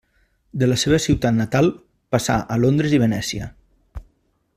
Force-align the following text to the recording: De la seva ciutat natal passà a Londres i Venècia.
De 0.61 0.69
la 0.69 0.77
seva 0.83 0.97
ciutat 1.03 1.35
natal 1.41 1.69
passà 2.15 2.39
a 2.57 2.61
Londres 2.65 2.97
i 2.99 3.01
Venècia. 3.05 3.51